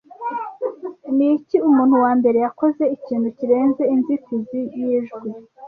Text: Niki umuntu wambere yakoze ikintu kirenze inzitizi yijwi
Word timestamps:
Niki 1.15 1.57
umuntu 1.67 1.95
wambere 2.05 2.37
yakoze 2.45 2.83
ikintu 2.95 3.27
kirenze 3.37 3.83
inzitizi 3.93 4.61
yijwi 4.79 5.27